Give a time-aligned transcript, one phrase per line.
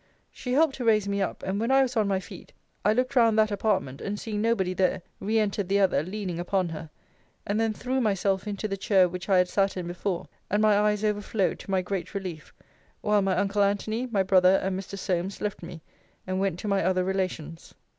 [0.31, 2.53] She helped to raise me up; and when I was on my feet,
[2.83, 6.69] I looked round that apartment, and seeing nobody there, re entered the other, leaning upon
[6.69, 6.89] her;
[7.45, 10.75] and then threw myself into the chair which I had sat in before; and my
[10.75, 12.51] eyes overflowed, to my great relief:
[13.01, 14.97] while my uncle Antony, my brother, and Mr.
[14.97, 15.83] Solmes, left me,
[16.25, 17.75] and went to my other relations.